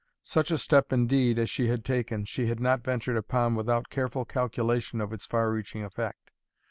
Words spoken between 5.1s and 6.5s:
its far reaching effect.